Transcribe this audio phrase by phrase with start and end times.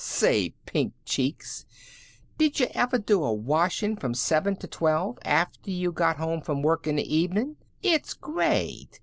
[0.03, 1.67] "Say, Pink Cheeks,
[2.39, 6.63] did yuh ever do a washin' from seven to twelve, after you got home from
[6.63, 7.57] work in the evenin'?
[7.83, 8.99] It's great!